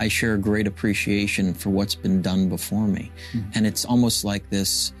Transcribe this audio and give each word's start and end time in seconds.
I 0.00 0.08
share 0.08 0.34
a 0.34 0.38
great 0.38 0.66
appreciation 0.66 1.54
for 1.54 1.70
what's 1.70 1.94
been 1.94 2.22
done 2.22 2.48
before 2.48 2.86
me. 2.86 3.10
Mm-hmm. 3.32 3.50
And 3.54 3.66
it's 3.66 3.84
almost 3.84 4.24
like 4.24 4.48
this, 4.50 4.92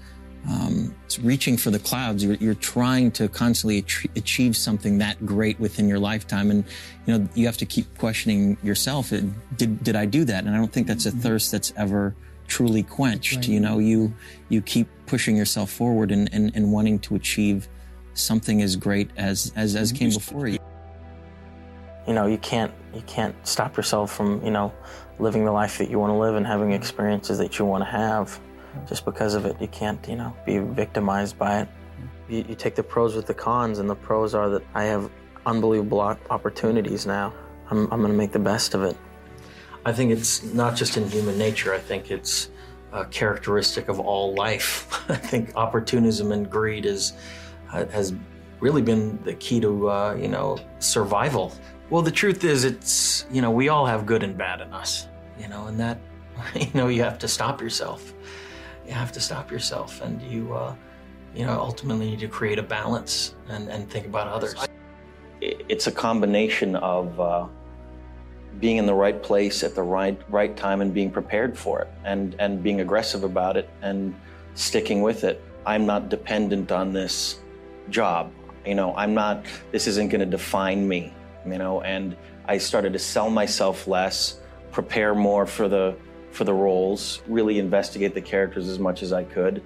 um, 0.48 0.94
it's 1.04 1.18
reaching 1.18 1.56
for 1.56 1.70
the 1.70 1.78
clouds. 1.78 2.24
You're, 2.24 2.34
you're 2.34 2.54
trying 2.54 3.10
to 3.12 3.28
constantly 3.28 3.84
achieve 4.16 4.56
something 4.56 4.98
that 4.98 5.24
great 5.24 5.58
within 5.60 5.88
your 5.88 5.98
lifetime. 5.98 6.50
And, 6.50 6.64
you 7.06 7.18
know, 7.18 7.28
you 7.34 7.46
have 7.46 7.58
to 7.58 7.66
keep 7.66 7.96
questioning 7.98 8.56
yourself. 8.62 9.10
Did, 9.10 9.84
did 9.84 9.96
I 9.96 10.04
do 10.04 10.24
that? 10.24 10.44
And 10.44 10.54
I 10.54 10.58
don't 10.58 10.72
think 10.72 10.86
that's 10.86 11.06
a 11.06 11.10
mm-hmm. 11.10 11.20
thirst 11.20 11.52
that's 11.52 11.72
ever 11.76 12.14
truly 12.48 12.82
quenched. 12.82 13.36
Right. 13.36 13.48
You 13.48 13.60
know, 13.60 13.78
you, 13.78 14.12
you 14.48 14.62
keep 14.62 14.88
pushing 15.06 15.36
yourself 15.36 15.70
forward 15.70 16.10
and, 16.10 16.28
and, 16.32 16.50
and 16.54 16.72
wanting 16.72 16.98
to 17.00 17.14
achieve 17.14 17.68
something 18.14 18.62
as 18.62 18.74
great 18.74 19.10
as, 19.16 19.52
as, 19.54 19.76
as 19.76 19.92
came 19.92 20.10
before 20.10 20.48
you 20.48 20.58
you 22.08 22.14
know 22.14 22.26
you 22.26 22.38
can't 22.38 22.72
you 22.94 23.02
can't 23.02 23.34
stop 23.46 23.76
yourself 23.76 24.12
from 24.12 24.44
you 24.44 24.50
know 24.50 24.72
living 25.18 25.44
the 25.44 25.52
life 25.52 25.78
that 25.78 25.90
you 25.90 25.98
want 25.98 26.10
to 26.10 26.16
live 26.16 26.34
and 26.34 26.46
having 26.46 26.72
experiences 26.72 27.38
that 27.38 27.58
you 27.58 27.64
want 27.64 27.82
to 27.82 27.90
have. 27.90 28.40
Just 28.88 29.04
because 29.04 29.34
of 29.34 29.44
it 29.44 29.60
you 29.60 29.68
can't 29.68 30.04
you 30.08 30.16
know 30.16 30.34
be 30.46 30.58
victimized 30.58 31.38
by 31.38 31.60
it. 31.60 31.68
You, 32.28 32.44
you 32.48 32.54
take 32.54 32.74
the 32.74 32.82
pros 32.82 33.14
with 33.14 33.26
the 33.26 33.34
cons 33.34 33.78
and 33.78 33.88
the 33.88 33.94
pros 33.94 34.34
are 34.34 34.48
that 34.50 34.62
i 34.74 34.84
have 34.84 35.10
unbelievable 35.46 36.00
opportunities 36.00 37.06
now. 37.06 37.32
I'm, 37.70 37.90
I'm 37.92 38.00
going 38.00 38.12
to 38.12 38.18
make 38.18 38.32
the 38.32 38.38
best 38.38 38.74
of 38.74 38.82
it. 38.82 38.96
I 39.84 39.92
think 39.92 40.10
it's 40.10 40.42
not 40.42 40.76
just 40.76 40.96
in 40.96 41.08
human 41.08 41.38
nature 41.38 41.72
i 41.72 41.78
think 41.78 42.10
it's 42.10 42.50
a 42.92 43.04
characteristic 43.04 43.88
of 43.88 44.00
all 44.00 44.34
life. 44.34 45.04
I 45.10 45.16
think 45.16 45.54
opportunism 45.56 46.32
and 46.32 46.50
greed 46.50 46.86
is 46.86 47.12
uh, 47.72 47.86
has 47.86 48.14
really 48.60 48.82
been 48.82 49.18
the 49.24 49.34
key 49.34 49.60
to 49.60 49.88
uh, 49.88 50.14
you 50.14 50.28
know 50.28 50.58
survival 50.78 51.52
well, 51.90 52.02
the 52.02 52.10
truth 52.10 52.44
is, 52.44 52.64
it's, 52.64 53.24
you 53.30 53.40
know, 53.40 53.50
we 53.50 53.70
all 53.70 53.86
have 53.86 54.04
good 54.04 54.22
and 54.22 54.36
bad 54.36 54.60
in 54.60 54.72
us, 54.74 55.08
you 55.40 55.48
know, 55.48 55.66
and 55.66 55.80
that, 55.80 55.98
you 56.54 56.68
know, 56.74 56.88
you 56.88 57.02
have 57.02 57.18
to 57.20 57.28
stop 57.28 57.62
yourself. 57.62 58.12
You 58.86 58.92
have 58.92 59.12
to 59.12 59.20
stop 59.20 59.50
yourself, 59.50 60.00
and 60.02 60.20
you, 60.22 60.54
uh, 60.54 60.74
you 61.34 61.46
know, 61.46 61.58
ultimately 61.58 62.10
need 62.10 62.20
to 62.20 62.28
create 62.28 62.58
a 62.58 62.62
balance 62.62 63.34
and, 63.48 63.68
and 63.68 63.88
think 63.90 64.06
about 64.06 64.28
others. 64.28 64.54
It's 65.40 65.86
a 65.86 65.92
combination 65.92 66.76
of 66.76 67.20
uh, 67.20 67.46
being 68.60 68.76
in 68.76 68.86
the 68.86 68.94
right 68.94 69.22
place 69.22 69.62
at 69.62 69.74
the 69.74 69.82
right 69.82 70.18
right 70.30 70.56
time 70.56 70.80
and 70.80 70.92
being 70.92 71.10
prepared 71.10 71.56
for 71.56 71.82
it, 71.82 71.88
and 72.04 72.34
and 72.38 72.62
being 72.62 72.80
aggressive 72.80 73.24
about 73.24 73.58
it 73.58 73.68
and 73.82 74.14
sticking 74.54 75.02
with 75.02 75.22
it. 75.22 75.44
I'm 75.66 75.84
not 75.84 76.08
dependent 76.08 76.72
on 76.72 76.92
this 76.92 77.40
job. 77.90 78.32
You 78.68 78.74
know, 78.74 78.94
I'm 78.94 79.14
not. 79.14 79.46
This 79.72 79.86
isn't 79.86 80.10
going 80.10 80.20
to 80.20 80.26
define 80.26 80.86
me 80.86 81.12
you 81.52 81.58
know, 81.58 81.80
and 81.82 82.16
I 82.46 82.58
started 82.58 82.92
to 82.92 82.98
sell 82.98 83.30
myself 83.30 83.86
less, 83.86 84.40
prepare 84.72 85.14
more 85.14 85.46
for 85.46 85.68
the 85.68 85.96
for 86.30 86.44
the 86.44 86.54
roles, 86.54 87.22
really 87.26 87.58
investigate 87.58 88.14
the 88.14 88.20
characters 88.20 88.68
as 88.68 88.78
much 88.78 89.02
as 89.02 89.12
I 89.12 89.24
could, 89.24 89.62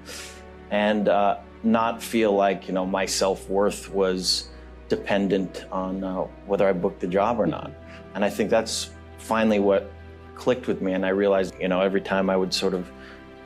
and 0.71 1.09
uh, 1.09 1.39
not 1.63 2.03
feel 2.03 2.33
like 2.33 2.69
you 2.69 2.75
know 2.75 2.87
my 2.87 3.07
self 3.07 3.49
worth 3.49 3.91
was 3.91 4.49
dependent 4.89 5.65
on 5.73 6.05
uh, 6.05 6.21
whether 6.47 6.69
I 6.69 6.73
booked 6.73 7.01
the 7.01 7.07
job 7.07 7.41
or 7.41 7.47
not. 7.47 7.71
And 8.15 8.25
I 8.25 8.31
think 8.31 8.51
that's 8.51 8.91
finally 9.19 9.59
what 9.59 9.91
clicked 10.35 10.67
with 10.67 10.83
me, 10.83 10.93
and 10.93 11.05
I 11.05 11.11
realized 11.11 11.55
you 11.61 11.69
know 11.69 11.81
every 11.81 12.01
time 12.01 12.31
I 12.31 12.37
would 12.37 12.53
sort 12.55 12.75
of 12.75 12.91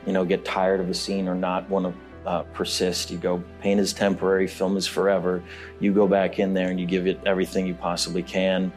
you 0.05 0.13
know 0.13 0.25
get 0.25 0.45
tired 0.45 0.79
of 0.79 0.89
a 0.89 0.93
scene 0.93 1.27
or 1.27 1.35
not 1.35 1.69
want 1.69 1.85
to 1.85 1.93
uh, 2.27 2.43
persist. 2.53 3.09
You 3.09 3.17
go, 3.17 3.41
pain 3.61 3.79
is 3.79 3.93
temporary, 3.93 4.47
film 4.47 4.75
is 4.75 4.85
forever. 4.85 5.41
You 5.79 5.93
go 5.93 6.07
back 6.07 6.39
in 6.39 6.53
there 6.53 6.69
and 6.69 6.79
you 6.79 6.85
give 6.85 7.07
it 7.07 7.19
everything 7.25 7.65
you 7.65 7.73
possibly 7.73 8.21
can. 8.21 8.71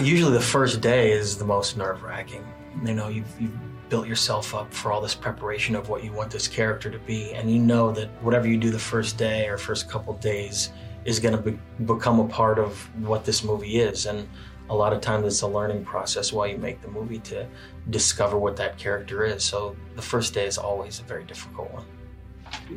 Usually, 0.00 0.32
the 0.32 0.40
first 0.40 0.80
day 0.80 1.12
is 1.12 1.36
the 1.36 1.44
most 1.44 1.76
nerve 1.76 2.02
wracking. 2.02 2.46
You 2.84 2.94
know, 2.94 3.08
you've, 3.08 3.40
you've 3.40 3.88
built 3.88 4.06
yourself 4.06 4.54
up 4.54 4.72
for 4.72 4.92
all 4.92 5.00
this 5.00 5.14
preparation 5.14 5.74
of 5.74 5.88
what 5.88 6.04
you 6.04 6.12
want 6.12 6.30
this 6.30 6.46
character 6.46 6.90
to 6.90 6.98
be, 7.00 7.32
and 7.32 7.50
you 7.50 7.58
know 7.58 7.90
that 7.92 8.08
whatever 8.22 8.46
you 8.46 8.56
do 8.56 8.70
the 8.70 8.78
first 8.78 9.18
day 9.18 9.48
or 9.48 9.58
first 9.58 9.88
couple 9.88 10.14
days 10.14 10.70
is 11.04 11.18
going 11.18 11.36
to 11.36 11.42
be, 11.42 11.58
become 11.86 12.20
a 12.20 12.28
part 12.28 12.58
of 12.58 12.76
what 13.04 13.24
this 13.24 13.42
movie 13.42 13.78
is. 13.80 14.06
And 14.06 14.28
a 14.70 14.74
lot 14.74 14.92
of 14.92 15.00
times 15.00 15.26
it's 15.26 15.42
a 15.42 15.46
learning 15.46 15.84
process 15.84 16.32
while 16.32 16.46
you 16.46 16.58
make 16.58 16.82
the 16.82 16.88
movie 16.88 17.20
to 17.20 17.46
discover 17.90 18.36
what 18.36 18.56
that 18.56 18.78
character 18.78 19.24
is. 19.24 19.42
So 19.42 19.74
the 19.96 20.02
first 20.02 20.34
day 20.34 20.46
is 20.46 20.58
always 20.58 21.00
a 21.00 21.04
very 21.04 21.24
difficult 21.24 21.72
one. 21.72 21.84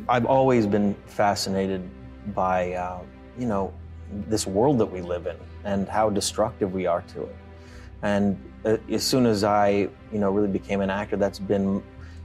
I've 0.08 0.26
always 0.26 0.66
been 0.66 0.94
fascinated 1.06 1.88
by, 2.34 2.72
uh, 2.72 3.00
you 3.38 3.46
know, 3.46 3.72
this 4.28 4.46
world 4.46 4.78
that 4.78 4.86
we 4.86 5.00
live 5.00 5.26
in 5.26 5.36
and 5.64 5.88
how 5.88 6.10
destructive 6.10 6.72
we 6.72 6.86
are 6.86 7.02
to 7.02 7.22
it. 7.22 7.36
And 8.02 8.38
uh, 8.64 8.76
as 8.90 9.02
soon 9.02 9.26
as 9.26 9.44
I, 9.44 9.88
you 10.12 10.18
know, 10.18 10.30
really 10.30 10.48
became 10.48 10.80
an 10.80 10.90
actor, 10.90 11.16
that's 11.16 11.38
been, 11.38 11.82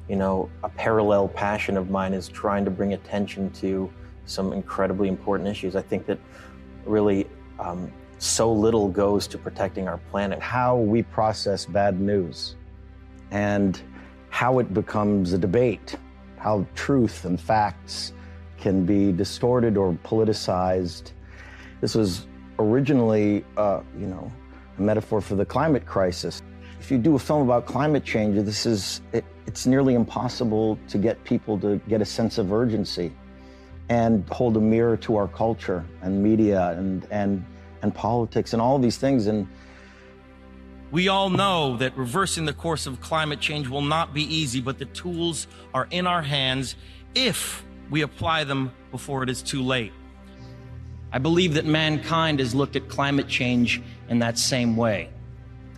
you 0.10 0.16
know, 0.16 0.50
a 0.64 0.70
parallel 0.70 1.28
passion 1.28 1.78
of 1.78 1.90
mine 1.90 2.14
is 2.14 2.28
trying 2.28 2.66
to 2.66 2.72
bring 2.72 2.94
attention 2.94 3.50
to 3.52 3.92
some 4.26 4.54
incredibly 4.54 5.08
important 5.08 5.48
issues. 5.50 5.76
I 5.76 5.82
think 5.82 6.06
that 6.08 6.20
really 6.86 7.28
um, 7.60 7.92
so 8.18 8.52
little 8.52 8.90
goes 8.90 9.28
to 9.28 9.38
protecting 9.38 9.88
our 9.88 9.98
planet. 10.10 10.40
How 10.40 10.78
we 10.78 11.04
process 11.04 11.66
bad 11.66 12.00
news 12.00 12.56
and 13.32 13.80
how 14.30 14.60
it 14.60 14.74
becomes 14.74 15.34
a 15.34 15.38
debate, 15.38 15.96
how 16.38 16.66
truth 16.76 17.26
and 17.26 17.40
facts 17.40 18.14
can 18.58 18.86
be 18.86 19.12
distorted 19.12 19.78
or 19.78 19.94
politicized. 20.04 21.12
This 21.82 21.96
was 21.96 22.28
originally, 22.60 23.46
uh, 23.56 23.82
you 24.00 24.08
know, 24.08 24.32
a 24.78 24.82
metaphor 24.82 25.22
for 25.22 25.36
the 25.36 25.46
climate 25.46 25.86
crisis. 25.86 26.42
If 26.80 26.92
you 26.92 26.98
do 26.98 27.16
a 27.16 27.20
film 27.20 27.42
about 27.44 27.66
climate 27.66 28.04
change, 28.04 28.36
this 28.46 28.66
is 28.66 29.02
it, 29.12 29.26
it's 29.46 29.66
nearly 29.66 29.96
impossible 29.96 30.78
to 30.90 30.98
get 30.98 31.24
people 31.24 31.60
to 31.60 31.78
get 31.88 32.02
a 32.02 32.06
sense 32.06 32.38
of 32.38 32.54
urgency 32.54 33.12
and 33.90 34.28
hold 34.30 34.58
a 34.58 34.60
mirror 34.60 34.98
to 34.98 35.16
our 35.16 35.28
culture 35.28 35.86
and 36.02 36.22
media 36.22 36.70
and 36.78 37.08
and 37.10 37.44
and 37.82 37.94
politics 37.94 38.54
and 38.54 38.62
all 38.62 38.78
these 38.80 38.98
things 38.98 39.28
and 39.28 39.48
we 40.92 41.10
all 41.10 41.30
know 41.30 41.78
that 41.78 41.98
reversing 41.98 42.46
the 42.46 42.54
course 42.54 42.86
of 42.86 43.02
climate 43.02 43.40
change 43.40 43.68
will 43.68 43.82
not 43.82 44.14
be 44.14 44.24
easy, 44.24 44.62
but 44.62 44.78
the 44.78 44.86
tools 44.86 45.48
are 45.74 45.88
in 45.92 46.08
our 46.08 46.22
hands 46.22 46.76
if 47.14 47.64
we 47.90 48.02
apply 48.02 48.46
them 48.46 48.72
before 48.92 49.24
it 49.24 49.30
is 49.30 49.42
too 49.42 49.62
late. 49.62 49.92
I 51.12 51.20
believe 51.20 51.54
that 51.56 51.66
mankind 51.66 52.40
has 52.40 52.56
looked 52.56 52.76
at 52.76 52.88
climate 52.88 53.28
change 53.28 53.82
in 54.10 54.20
that 54.20 54.38
same 54.38 54.78
way, 54.78 55.10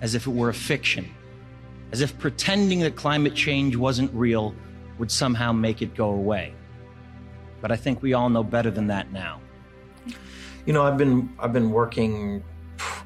as 0.01 0.15
if 0.15 0.27
it 0.27 0.31
were 0.31 0.49
a 0.49 0.53
fiction, 0.53 1.09
as 1.91 2.01
if 2.01 2.17
pretending 2.19 2.79
that 2.79 2.95
climate 2.95 3.35
change 3.35 3.75
wasn't 3.75 4.13
real 4.13 4.53
would 4.97 5.11
somehow 5.11 5.51
make 5.51 5.81
it 5.81 5.95
go 5.95 6.09
away. 6.09 6.53
But 7.61 7.71
I 7.71 7.75
think 7.75 8.01
we 8.01 8.13
all 8.13 8.29
know 8.29 8.43
better 8.43 8.71
than 8.71 8.87
that 8.87 9.11
now. 9.11 9.39
You 10.65 10.73
know, 10.73 10.83
I've 10.83 10.97
been 10.97 11.33
I've 11.39 11.53
been 11.53 11.71
working, 11.71 12.43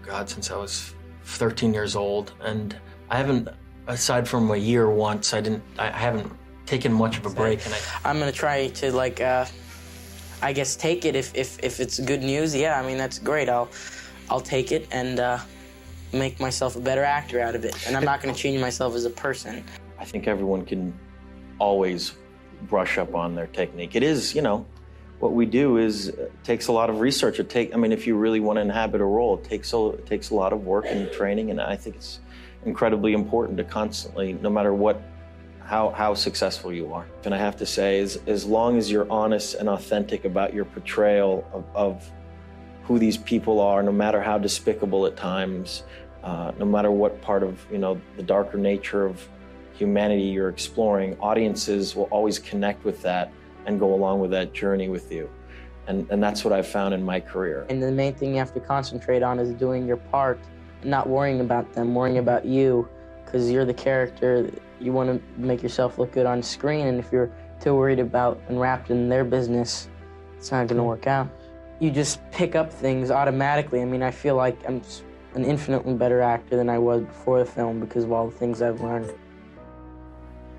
God, 0.02 0.30
since 0.30 0.52
I 0.52 0.58
was 0.58 0.94
13 1.38 1.74
years 1.74 1.96
old, 1.96 2.34
and 2.42 2.76
I 3.10 3.18
haven't, 3.18 3.50
aside 3.88 4.28
from 4.28 4.52
a 4.52 4.58
year 4.58 4.90
once, 4.90 5.34
I 5.34 5.42
didn't, 5.42 5.64
I 5.78 5.90
haven't 5.90 6.32
taken 6.66 6.94
much 6.94 7.18
of 7.18 7.26
a 7.26 7.30
break. 7.30 7.66
And 7.66 7.74
I, 7.74 7.80
I'm 8.06 8.20
gonna 8.20 8.32
try 8.32 8.68
to 8.68 8.92
like, 8.92 9.22
uh, 9.22 9.46
I 10.42 10.54
guess, 10.54 10.76
take 10.76 11.06
it 11.06 11.16
if, 11.16 11.34
if 11.36 11.60
if 11.64 11.80
it's 11.80 12.00
good 12.00 12.22
news. 12.22 12.56
Yeah, 12.56 12.80
I 12.80 12.86
mean 12.86 12.98
that's 12.98 13.20
great. 13.20 13.50
I'll 13.50 13.70
I'll 14.30 14.42
take 14.42 14.72
it 14.72 14.88
and 14.92 15.20
uh, 15.20 15.40
make 16.12 16.40
myself 16.40 16.76
a 16.76 16.80
better 16.80 17.04
actor 17.04 17.40
out 17.40 17.56
of 17.56 17.66
it. 17.66 17.88
And 17.88 17.96
I'm 17.96 18.06
not 18.06 18.22
gonna 18.22 18.34
change 18.34 18.60
myself 18.60 18.96
as 18.96 19.06
a 19.06 19.10
person. 19.10 19.64
I 20.00 20.06
think 20.06 20.28
everyone 20.28 20.66
can 20.66 20.94
always 21.60 22.14
brush 22.64 22.98
up 22.98 23.16
on 23.16 23.36
their 23.36 23.48
technique. 23.48 23.96
It 23.96 24.04
is, 24.04 24.36
you 24.36 24.42
know, 24.42 24.66
what 25.24 25.32
we 25.32 25.46
do 25.46 25.78
is 25.78 26.10
uh, 26.10 26.28
takes 26.44 26.68
a 26.68 26.74
lot 26.74 26.90
of 26.90 27.00
research. 27.00 27.40
It 27.40 27.50
take, 27.50 27.74
I 27.74 27.78
mean, 27.78 27.94
if 27.94 28.06
you 28.06 28.18
really 28.18 28.42
want 28.42 28.58
to 28.58 28.62
inhabit 28.62 29.00
a 29.00 29.06
role, 29.06 29.38
it 29.38 29.46
takes 29.46 29.72
a, 29.72 29.92
it 29.92 30.06
takes 30.06 30.32
a 30.32 30.36
lot 30.36 30.52
of 30.52 30.66
work 30.66 30.84
and 30.86 31.10
training, 31.14 31.50
and 31.50 31.62
I 31.62 31.78
think 31.78 31.96
it's 31.96 32.20
incredibly 32.66 33.14
important 33.14 33.58
to 33.60 33.64
constantly, 33.64 34.34
no 34.34 34.50
matter 34.50 34.74
what, 34.74 35.02
how 35.64 35.92
how 35.92 36.14
successful 36.14 36.74
you 36.74 36.92
are. 36.92 37.06
And 37.24 37.34
I 37.34 37.38
have 37.38 37.56
to 37.58 37.66
say, 37.66 38.02
as 38.02 38.20
as 38.28 38.46
long 38.46 38.78
as 38.78 38.92
you're 38.92 39.10
honest 39.10 39.56
and 39.56 39.70
authentic 39.70 40.26
about 40.26 40.54
your 40.54 40.66
portrayal 40.66 41.48
of, 41.54 41.64
of 41.74 42.12
who 42.84 43.00
these 43.00 43.16
people 43.16 43.62
are, 43.62 43.82
no 43.82 43.94
matter 43.94 44.22
how 44.22 44.38
despicable 44.38 45.06
at 45.06 45.16
times, 45.16 45.84
uh, 46.22 46.52
no 46.60 46.66
matter 46.66 46.92
what 46.92 47.22
part 47.22 47.44
of 47.44 47.66
you 47.72 47.78
know 47.78 47.94
the 48.18 48.24
darker 48.24 48.58
nature 48.58 49.06
of 49.06 49.26
humanity 49.72 50.24
you're 50.24 50.50
exploring, 50.50 51.16
audiences 51.22 51.96
will 51.96 52.10
always 52.12 52.40
connect 52.40 52.84
with 52.84 53.02
that 53.04 53.32
and 53.66 53.80
go 53.80 53.94
along 53.94 54.20
with 54.20 54.32
that 54.32 54.54
journey 54.54 54.90
with 54.90 55.12
you. 55.12 55.30
And, 55.88 56.10
and 56.10 56.24
that's 56.24 56.46
what 56.46 56.54
I've 56.54 56.68
found 56.68 56.94
in 56.94 57.04
my 57.04 57.20
career. 57.20 57.66
And 57.70 57.82
the 57.84 57.92
main 57.92 58.14
thing 58.16 58.32
you 58.32 58.38
have 58.38 58.54
to 58.54 58.60
concentrate 58.60 59.22
on 59.22 59.40
is 59.40 59.54
doing 59.54 59.86
your 59.86 59.98
part, 59.98 60.40
not 60.84 61.08
worrying 61.08 61.42
about 61.42 61.74
them, 61.74 61.94
worrying 61.94 62.20
about 62.20 62.46
you, 62.46 62.88
because 63.26 63.52
you're 63.52 63.66
the 63.66 63.74
character. 63.74 64.50
You 64.80 64.94
want 64.94 65.10
to 65.10 65.42
make 65.42 65.62
yourself 65.62 65.98
look 65.98 66.12
good 66.14 66.26
on 66.26 66.42
screen, 66.42 66.88
and 66.88 67.00
if 67.00 67.12
you're 67.12 67.32
too 67.60 67.76
worried 67.76 68.00
about 68.00 68.40
and 68.48 68.60
wrapped 68.60 68.92
in 68.92 69.10
their 69.10 69.24
business, 69.24 69.90
it's 70.38 70.52
not 70.52 70.68
going 70.68 70.78
to 70.78 70.84
work 70.84 71.08
out. 71.08 71.30
You 71.80 71.92
just 71.92 72.20
pick 72.32 72.56
up 72.56 72.72
things 72.72 73.12
automatically. 73.12 73.82
I 73.82 73.86
mean, 73.86 74.04
I 74.04 74.12
feel 74.12 74.36
like 74.36 74.58
I'm 74.68 74.82
an 75.36 75.46
infinitely 75.46 75.94
better 75.96 76.22
actor 76.22 76.56
than 76.56 76.70
I 76.70 76.78
was 76.78 77.02
before 77.02 77.40
the 77.40 77.46
film 77.46 77.80
because 77.80 78.04
of 78.04 78.12
all 78.12 78.28
the 78.28 78.38
things 78.38 78.62
I've 78.62 78.82
learned. 78.82 79.12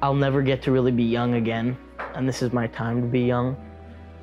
I'll 0.02 0.14
never 0.14 0.42
get 0.42 0.62
to 0.62 0.72
really 0.72 0.90
be 0.90 1.04
young 1.04 1.34
again, 1.34 1.76
and 2.14 2.28
this 2.28 2.42
is 2.42 2.52
my 2.52 2.66
time 2.68 3.00
to 3.02 3.06
be 3.06 3.20
young. 3.20 3.56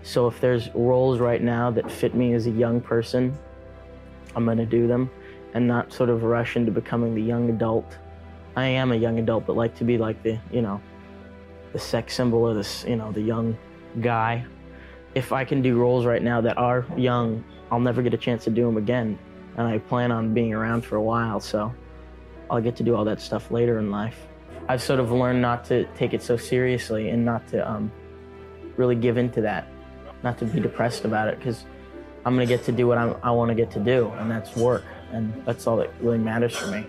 So 0.04 0.28
if 0.28 0.40
there's 0.42 0.70
roles 0.74 1.20
right 1.20 1.42
now 1.42 1.72
that 1.72 1.92
fit 1.92 2.16
me 2.16 2.34
as 2.34 2.48
a 2.48 2.52
young 2.52 2.82
person, 2.82 3.38
I'm 4.36 4.46
gonna 4.46 4.66
do 4.66 4.88
them 4.88 5.10
and 5.54 5.68
not 5.68 5.92
sort 5.92 6.10
of 6.10 6.24
rush 6.24 6.56
into 6.56 6.72
becoming 6.72 7.14
the 7.14 7.22
young 7.22 7.50
adult. 7.50 7.98
I 8.56 8.66
am 8.66 8.92
a 8.92 8.96
young 8.96 9.20
adult, 9.20 9.46
but 9.46 9.56
like 9.56 9.76
to 9.76 9.84
be 9.84 9.98
like 9.98 10.22
the, 10.24 10.40
you 10.52 10.62
know, 10.62 10.82
the 11.74 11.80
sex 11.80 12.16
symbol 12.16 12.48
of 12.48 12.56
this, 12.56 12.84
you 12.86 12.96
know, 12.96 13.12
the 13.12 13.22
young 13.22 13.58
guy. 14.00 14.46
If 15.16 15.32
I 15.32 15.44
can 15.44 15.62
do 15.62 15.78
roles 15.78 16.06
right 16.06 16.22
now 16.22 16.42
that 16.42 16.58
are 16.58 16.86
young, 16.96 17.44
I'll 17.70 17.80
never 17.80 18.02
get 18.02 18.14
a 18.14 18.18
chance 18.18 18.44
to 18.46 18.50
do 18.50 18.66
them 18.66 18.78
again. 18.78 19.18
And 19.58 19.68
I 19.68 19.78
plan 19.80 20.12
on 20.12 20.34
being 20.34 20.54
around 20.54 20.86
for 20.86 20.96
a 20.96 21.02
while, 21.02 21.40
so 21.40 21.74
I'll 22.50 22.62
get 22.62 22.76
to 22.78 22.84
do 22.84 22.96
all 22.96 23.06
that 23.06 23.22
stuff 23.22 23.52
later 23.52 23.80
in 23.80 23.92
life. 23.92 24.28
I've 24.72 24.82
sort 24.82 25.02
of 25.02 25.12
learned 25.12 25.42
not 25.42 25.66
to 25.66 25.84
take 25.96 26.14
it 26.14 26.24
so 26.24 26.38
seriously 26.38 27.10
and 27.10 27.26
not 27.26 27.46
to 27.50 27.70
um, 27.70 27.92
really 28.78 28.96
give 28.96 29.18
into 29.18 29.42
that, 29.42 29.68
not 30.24 30.38
to 30.38 30.46
be 30.46 30.62
depressed 30.62 31.04
about 31.04 31.28
it, 31.28 31.38
because 31.38 31.66
I'm 32.24 32.36
gonna 32.36 32.46
get 32.46 32.64
to 32.64 32.72
do 32.72 32.88
what 32.88 32.98
I'm, 32.98 33.18
i 33.22 33.32
want 33.32 33.50
to 33.50 33.56
get 33.56 33.70
to 33.72 33.82
do, 33.82 34.08
and 34.18 34.32
that's 34.32 34.56
work, 34.56 34.86
and 35.12 35.34
that's 35.46 35.68
all 35.68 35.76
that 35.76 35.92
really 36.00 36.20
matters 36.20 36.56
for 36.56 36.68
me. 36.68 36.86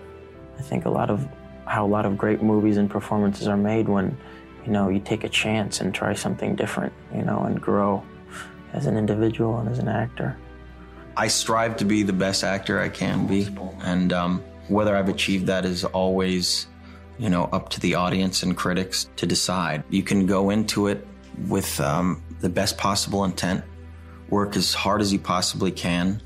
I 0.57 0.61
think 0.61 0.85
a 0.85 0.89
lot 0.89 1.09
of 1.09 1.27
how 1.65 1.85
a 1.85 1.91
lot 1.97 2.05
of 2.05 2.17
great 2.17 2.41
movies 2.41 2.77
and 2.77 2.89
performances 2.89 3.49
are 3.49 3.57
made 3.57 3.89
when, 3.89 4.17
you 4.65 4.71
know, 4.71 4.87
you 4.87 5.01
take 5.01 5.25
a 5.25 5.29
chance 5.29 5.81
and 5.81 5.93
try 5.93 6.13
something 6.13 6.55
different, 6.55 6.93
you 7.13 7.23
know, 7.23 7.41
and 7.41 7.59
grow 7.59 8.01
as 8.71 8.85
an 8.85 8.95
individual 8.95 9.57
and 9.57 9.67
as 9.67 9.79
an 9.79 9.89
actor. 9.89 10.37
I 11.17 11.27
strive 11.27 11.75
to 11.77 11.85
be 11.85 12.03
the 12.03 12.13
best 12.13 12.45
actor 12.45 12.79
I 12.79 12.87
can 12.87 13.27
be, 13.27 13.49
and 13.81 14.13
um, 14.13 14.41
whether 14.69 14.95
I've 14.95 15.09
achieved 15.09 15.47
that 15.47 15.65
is 15.65 15.83
always 15.83 16.67
you 17.17 17.29
know, 17.29 17.45
up 17.51 17.69
to 17.69 17.79
the 17.79 17.95
audience 17.95 18.43
and 18.43 18.55
critics 18.57 19.09
to 19.17 19.25
decide. 19.25 19.83
You 19.89 20.03
can 20.03 20.25
go 20.25 20.49
into 20.49 20.87
it 20.87 21.05
with 21.47 21.79
um, 21.79 22.23
the 22.41 22.49
best 22.49 22.77
possible 22.77 23.23
intent, 23.23 23.63
work 24.29 24.55
as 24.55 24.73
hard 24.73 25.01
as 25.01 25.11
you 25.11 25.19
possibly 25.19 25.71
can, 25.71 26.21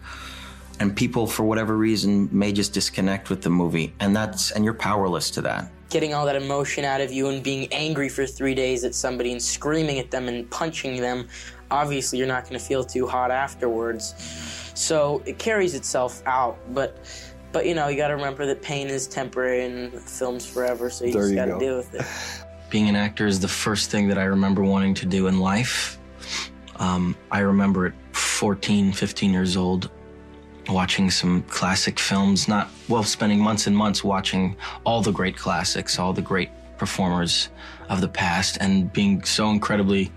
and 0.79 0.95
people, 0.95 1.25
for 1.27 1.43
whatever 1.43 1.75
reason, 1.75 2.29
may 2.31 2.51
just 2.51 2.73
disconnect 2.73 3.29
with 3.29 3.41
the 3.41 3.49
movie, 3.49 3.93
and 3.99 4.15
that's 4.15 4.51
and 4.51 4.63
you're 4.63 4.73
powerless 4.73 5.31
to 5.31 5.41
that. 5.41 5.71
Getting 5.89 6.13
all 6.13 6.25
that 6.25 6.35
emotion 6.35 6.83
out 6.83 7.01
of 7.01 7.11
you 7.11 7.29
and 7.29 7.41
being 7.41 7.71
angry 7.71 8.09
for 8.09 8.25
three 8.25 8.53
days 8.53 8.83
at 8.83 8.93
somebody 8.93 9.31
and 9.31 9.41
screaming 9.41 9.99
at 9.99 10.11
them 10.11 10.27
and 10.27 10.49
punching 10.51 10.99
them, 10.99 11.27
obviously 11.71 12.19
you're 12.19 12.27
not 12.27 12.43
going 12.43 12.59
to 12.59 12.65
feel 12.65 12.83
too 12.83 13.07
hot 13.07 13.31
afterwards. 13.31 14.13
So 14.75 15.23
it 15.25 15.39
carries 15.39 15.75
itself 15.75 16.21
out, 16.25 16.57
but 16.73 16.99
but 17.51 17.65
you 17.65 17.73
know, 17.75 17.87
you 17.87 17.97
got 17.97 18.09
to 18.09 18.15
remember 18.15 18.45
that 18.45 18.61
pain 18.61 18.87
is 18.87 19.07
temporary 19.07 19.65
and 19.65 19.93
film's 19.93 20.45
forever, 20.45 20.89
so 20.89 21.05
you 21.05 21.13
There 21.13 21.23
just 21.23 21.35
got 21.35 21.45
to 21.45 21.59
deal 21.59 21.77
with 21.77 21.93
it. 21.93 22.05
Being 22.69 22.89
an 22.89 22.95
actor 22.95 23.25
is 23.25 23.39
the 23.39 23.47
first 23.47 23.89
thing 23.89 24.09
that 24.09 24.17
I 24.17 24.23
remember 24.23 24.61
wanting 24.63 24.93
to 24.95 25.05
do 25.05 25.27
in 25.27 25.39
life. 25.39 25.97
Um, 26.75 27.15
I 27.31 27.39
remember 27.39 27.87
at 27.87 27.93
14, 28.15 28.91
15 28.91 29.31
years 29.31 29.55
old, 29.55 29.89
watching 30.69 31.09
some 31.09 31.43
classic 31.43 31.97
films, 31.97 32.47
not, 32.47 32.69
well, 32.89 33.03
spending 33.03 33.39
months 33.39 33.67
and 33.67 33.75
months 33.75 34.03
watching 34.03 34.55
all 34.83 35.01
the 35.01 35.11
great 35.11 35.37
classics, 35.37 35.97
all 35.97 36.13
the 36.13 36.21
great 36.21 36.49
performers 36.77 37.49
of 37.89 38.01
the 38.01 38.07
past, 38.07 38.57
and 38.59 38.91
being 38.91 39.23
so 39.23 39.49
incredibly 39.49 40.11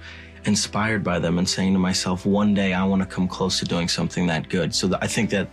inspired 0.45 1.05
by 1.05 1.19
them 1.19 1.39
and 1.39 1.49
saying 1.49 1.73
to 1.73 1.79
myself, 1.79 2.27
one 2.27 2.55
day 2.55 2.73
I 2.73 2.85
want 2.85 3.01
to 3.03 3.07
come 3.07 3.29
close 3.29 3.59
to 3.61 3.65
doing 3.65 3.89
something 3.89 4.27
that 4.27 4.49
good. 4.49 4.75
So 4.75 4.89
th- 4.89 4.99
I 5.01 5.07
think 5.07 5.31
that 5.31 5.49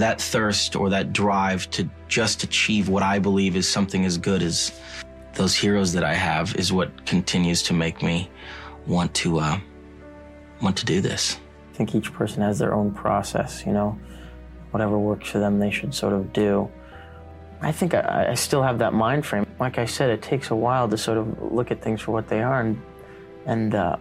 that 0.00 0.20
thirst 0.20 0.76
or 0.76 0.90
that 0.90 1.12
drive 1.12 1.70
to 1.70 1.88
just 2.08 2.42
achieve 2.42 2.88
what 2.88 3.02
I 3.02 3.18
believe 3.18 3.56
is 3.56 3.68
something 3.68 4.04
as 4.04 4.18
good 4.18 4.42
as 4.42 4.72
those 5.34 5.54
heroes 5.54 5.92
that 5.92 6.04
I 6.04 6.14
have 6.14 6.54
is 6.56 6.72
what 6.72 7.06
continues 7.06 7.62
to 7.64 7.74
make 7.74 8.02
me 8.02 8.28
want 8.86 9.14
to 9.14 9.38
uh, 9.38 9.60
want 10.60 10.76
to 10.78 10.84
do 10.84 11.00
this. 11.00 11.38
I 11.72 11.76
think 11.76 11.94
each 11.94 12.12
person 12.12 12.42
has 12.42 12.58
their 12.58 12.74
own 12.74 12.92
process, 12.92 13.64
you 13.64 13.72
know. 13.72 13.98
Whatever 14.72 14.98
works 14.98 15.28
for 15.28 15.38
them, 15.38 15.58
they 15.58 15.70
should 15.70 15.94
sort 15.94 16.12
of 16.12 16.32
do. 16.32 16.70
I 17.60 17.72
think 17.72 17.94
I, 17.94 18.28
I 18.30 18.34
still 18.34 18.62
have 18.62 18.78
that 18.78 18.92
mind 18.92 19.26
frame. 19.26 19.46
Like 19.58 19.78
I 19.78 19.84
said, 19.84 20.10
it 20.10 20.22
takes 20.22 20.50
a 20.50 20.56
while 20.56 20.88
to 20.88 20.96
sort 20.96 21.18
of 21.18 21.52
look 21.52 21.70
at 21.70 21.82
things 21.82 22.00
for 22.00 22.12
what 22.12 22.28
they 22.28 22.42
are, 22.42 22.60
and 22.60 22.80
and 23.46 23.74
uh, 23.74 23.96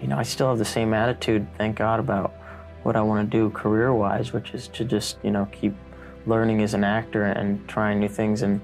you 0.00 0.08
know, 0.08 0.16
I 0.16 0.22
still 0.22 0.48
have 0.48 0.58
the 0.58 0.64
same 0.64 0.94
attitude. 0.94 1.46
Thank 1.58 1.76
God 1.76 2.00
about 2.00 2.34
what 2.82 2.96
I 2.96 3.02
want 3.02 3.30
to 3.30 3.36
do 3.36 3.50
career-wise, 3.50 4.32
which 4.32 4.54
is 4.54 4.68
to 4.68 4.84
just 4.84 5.18
you 5.22 5.30
know 5.30 5.48
keep 5.52 5.74
learning 6.26 6.62
as 6.62 6.74
an 6.74 6.84
actor 6.84 7.24
and 7.24 7.66
trying 7.68 8.00
new 8.00 8.08
things. 8.08 8.42
And 8.42 8.60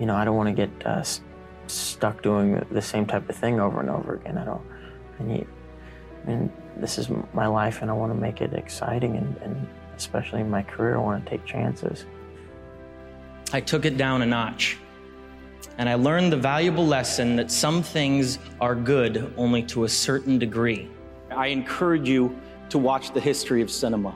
you 0.00 0.06
know, 0.06 0.14
I 0.14 0.24
don't 0.24 0.36
want 0.36 0.48
to 0.48 0.54
get 0.54 0.86
uh, 0.86 1.00
s- 1.00 1.20
stuck 1.66 2.22
doing 2.22 2.64
the 2.70 2.82
same 2.82 3.06
type 3.06 3.28
of 3.28 3.36
thing 3.36 3.60
over 3.60 3.80
and 3.80 3.90
over 3.90 4.14
again. 4.14 4.38
I 4.38 4.44
don't. 4.44 4.62
I 5.20 5.24
need. 5.24 5.46
I 6.24 6.28
mean, 6.28 6.52
this 6.76 6.98
is 6.98 7.08
my 7.34 7.46
life, 7.46 7.82
and 7.82 7.90
I 7.90 7.94
want 7.94 8.12
to 8.12 8.18
make 8.18 8.40
it 8.40 8.54
exciting, 8.54 9.16
and, 9.16 9.36
and 9.38 9.68
especially 9.96 10.40
in 10.40 10.50
my 10.50 10.62
career, 10.62 10.96
I 10.96 11.00
want 11.00 11.24
to 11.24 11.30
take 11.30 11.44
chances. 11.44 12.06
I 13.52 13.60
took 13.60 13.84
it 13.84 13.96
down 13.96 14.22
a 14.22 14.26
notch. 14.26 14.78
And 15.78 15.88
I 15.88 15.94
learned 15.94 16.32
the 16.32 16.36
valuable 16.36 16.86
lesson 16.86 17.36
that 17.36 17.50
some 17.50 17.82
things 17.82 18.38
are 18.60 18.74
good 18.74 19.32
only 19.36 19.62
to 19.64 19.84
a 19.84 19.88
certain 19.88 20.38
degree. 20.38 20.88
I 21.30 21.48
encourage 21.48 22.08
you 22.08 22.38
to 22.70 22.78
watch 22.78 23.12
the 23.12 23.20
history 23.20 23.62
of 23.62 23.70
cinema. 23.70 24.14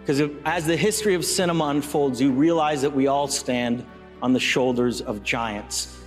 Because 0.00 0.30
as 0.44 0.66
the 0.66 0.76
history 0.76 1.14
of 1.14 1.24
cinema 1.24 1.68
unfolds, 1.68 2.20
you 2.20 2.30
realize 2.30 2.82
that 2.82 2.94
we 2.94 3.06
all 3.06 3.26
stand 3.26 3.86
on 4.20 4.32
the 4.32 4.40
shoulders 4.40 5.00
of 5.00 5.22
giants. 5.22 5.98